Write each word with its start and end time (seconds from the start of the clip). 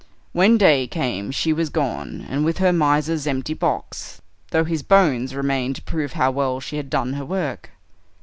When 0.33 0.57
day 0.57 0.87
came 0.87 1.29
she 1.29 1.53
was 1.53 1.69
gone, 1.69 2.25
and 2.27 2.43
with 2.43 2.57
her 2.57 2.69
the 2.71 2.73
miser's 2.73 3.27
empty 3.27 3.53
box, 3.53 4.19
though 4.49 4.63
his 4.63 4.81
bones 4.81 5.35
remained 5.35 5.75
to 5.75 5.83
prove 5.83 6.13
how 6.13 6.31
well 6.31 6.59
she 6.59 6.77
had 6.77 6.89
done 6.89 7.13
her 7.13 7.23
work. 7.25 7.69